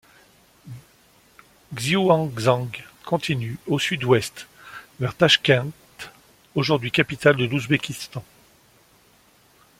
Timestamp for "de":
7.35-7.45